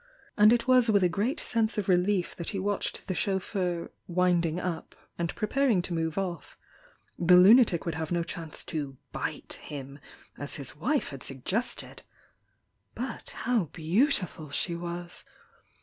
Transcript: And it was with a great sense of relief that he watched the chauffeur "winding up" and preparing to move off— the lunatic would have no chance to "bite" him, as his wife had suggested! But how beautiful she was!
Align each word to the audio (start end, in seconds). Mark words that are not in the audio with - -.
And 0.35 0.51
it 0.51 0.67
was 0.67 0.89
with 0.89 1.03
a 1.03 1.09
great 1.09 1.39
sense 1.39 1.77
of 1.77 1.87
relief 1.87 2.35
that 2.35 2.49
he 2.49 2.57
watched 2.59 3.07
the 3.07 3.13
chauffeur 3.13 3.91
"winding 4.07 4.59
up" 4.59 4.95
and 5.19 5.35
preparing 5.35 5.79
to 5.83 5.93
move 5.93 6.17
off— 6.17 6.57
the 7.19 7.37
lunatic 7.37 7.85
would 7.85 7.93
have 7.93 8.11
no 8.11 8.23
chance 8.23 8.63
to 8.63 8.97
"bite" 9.11 9.59
him, 9.61 9.99
as 10.39 10.55
his 10.55 10.75
wife 10.75 11.09
had 11.09 11.21
suggested! 11.21 12.01
But 12.95 13.29
how 13.45 13.65
beautiful 13.65 14.49
she 14.49 14.73
was! 14.73 15.23